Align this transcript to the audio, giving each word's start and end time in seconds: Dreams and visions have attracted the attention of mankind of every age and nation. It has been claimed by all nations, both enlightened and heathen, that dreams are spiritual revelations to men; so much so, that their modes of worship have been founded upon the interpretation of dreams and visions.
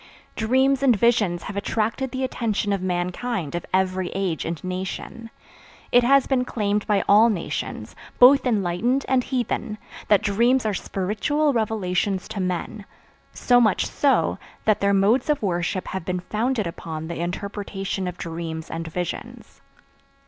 Dreams 0.35 0.81
and 0.81 0.95
visions 0.95 1.43
have 1.43 1.55
attracted 1.55 2.09
the 2.09 2.23
attention 2.23 2.73
of 2.73 2.81
mankind 2.81 3.53
of 3.53 3.67
every 3.71 4.09
age 4.15 4.45
and 4.45 4.59
nation. 4.63 5.29
It 5.91 6.03
has 6.03 6.25
been 6.25 6.43
claimed 6.43 6.87
by 6.87 7.03
all 7.07 7.29
nations, 7.29 7.95
both 8.17 8.47
enlightened 8.47 9.05
and 9.07 9.23
heathen, 9.23 9.77
that 10.07 10.23
dreams 10.23 10.65
are 10.65 10.73
spiritual 10.73 11.53
revelations 11.53 12.27
to 12.29 12.39
men; 12.39 12.85
so 13.31 13.61
much 13.61 13.85
so, 13.85 14.39
that 14.65 14.79
their 14.79 14.95
modes 14.95 15.29
of 15.29 15.43
worship 15.43 15.89
have 15.89 16.03
been 16.03 16.21
founded 16.21 16.65
upon 16.65 17.05
the 17.07 17.19
interpretation 17.21 18.07
of 18.07 18.17
dreams 18.17 18.71
and 18.71 18.87
visions. 18.87 19.61